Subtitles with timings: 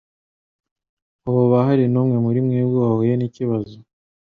[1.23, 3.75] Hoba hari n'umwe muri mwebwe yahuye n'ikibazo